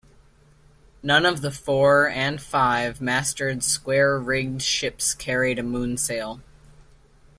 None 1.03 1.27
of 1.27 1.41
the 1.41 1.51
four- 1.51 2.09
and 2.09 2.41
five-masted 2.41 3.63
square 3.63 4.17
rigged 4.19 4.63
ships 4.63 5.13
carried 5.13 5.59
a 5.59 5.61
moonsail. 5.61 6.41